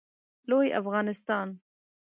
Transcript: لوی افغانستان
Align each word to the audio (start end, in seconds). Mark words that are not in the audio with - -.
لوی 0.49 0.67
افغانستان 0.81 1.47